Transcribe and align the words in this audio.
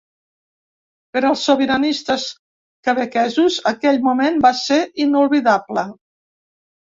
Per 1.15 1.21
als 1.27 1.41
sobiranistes 1.49 2.23
quebequesos, 2.87 3.57
aquell 3.73 4.01
moment 4.07 4.41
va 4.47 4.53
ser 4.61 4.79
inoblidable. 5.05 5.85